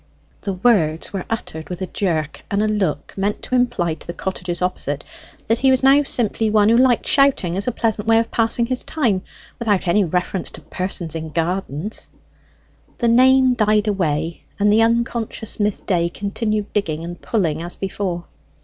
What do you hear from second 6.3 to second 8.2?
one who liked shouting as a pleasant way